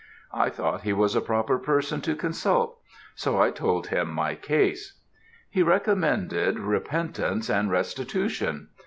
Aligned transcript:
I 0.33 0.49
thought 0.49 0.81
he 0.81 0.93
was 0.93 1.15
a 1.15 1.21
proper 1.21 1.59
person 1.59 2.01
to 2.01 2.15
consult, 2.15 2.79
so 3.13 3.39
I 3.39 3.51
told 3.51 3.89
him 3.89 4.09
my 4.11 4.33
case. 4.33 4.93
He 5.47 5.61
recommended 5.61 6.57
repentance 6.57 7.51
and 7.51 7.69
restitution. 7.69 8.69